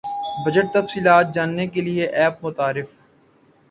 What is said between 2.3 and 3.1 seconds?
متعارف